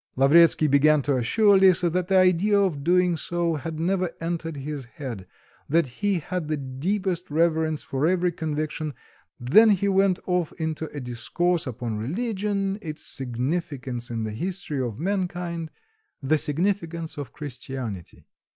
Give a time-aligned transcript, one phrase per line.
[0.15, 4.85] Lavretsky began to assure Lisa that the idea of doing so had never entered his
[4.85, 5.27] head,
[5.69, 8.95] that he had the deepest reverence for every conviction;
[9.39, 14.97] then he went off into a discourse upon religion, its significance in the history of
[14.97, 15.69] mankind,
[16.19, 18.25] the significance of Christianity.